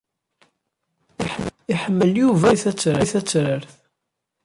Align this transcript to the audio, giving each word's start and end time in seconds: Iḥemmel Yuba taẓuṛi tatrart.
Iḥemmel 1.73 2.11
Yuba 2.21 2.49
taẓuṛi 2.61 3.05
tatrart. 3.11 3.71